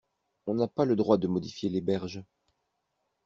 On 0.47 0.55
n’a 0.55 0.67
pas 0.67 0.85
le 0.85 0.95
droit 0.95 1.19
de 1.19 1.27
modifier 1.27 1.69
les 1.69 1.79
berges. 1.79 2.23